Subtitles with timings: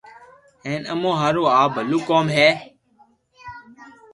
[0.65, 2.49] ھين امو ھارون آ بلو ڪوم ھي